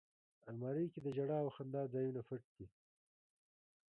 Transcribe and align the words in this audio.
الماري 0.49 0.85
کې 0.93 0.99
د 1.03 1.07
ژړا 1.17 1.37
او 1.43 1.49
خندا 1.55 1.81
ځایونه 1.93 2.21
پټ 2.27 2.43
دي 2.55 2.67